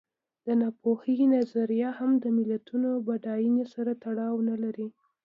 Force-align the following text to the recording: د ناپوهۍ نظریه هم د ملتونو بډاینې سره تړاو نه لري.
د 0.45 0.47
ناپوهۍ 0.61 1.19
نظریه 1.35 1.89
هم 1.99 2.11
د 2.23 2.25
ملتونو 2.37 2.89
بډاینې 3.07 3.65
سره 3.73 3.91
تړاو 4.03 4.35
نه 4.49 4.55
لري. 4.63 4.87